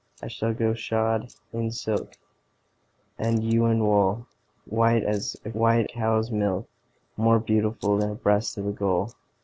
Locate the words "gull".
8.71-9.13